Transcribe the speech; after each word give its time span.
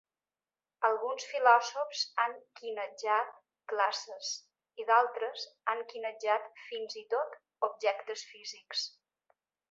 Alguns 0.87 1.25
filòsofs 1.31 1.99
han 2.21 2.31
"quinejat" 2.59 3.35
classes 3.73 4.29
i 4.83 4.85
d'altres 4.87 5.43
han 5.73 5.83
"quinejat" 5.91 6.49
fins 6.71 6.97
i 7.03 7.03
tot 7.13 7.37
objectes 7.69 8.25
físics. 8.31 8.83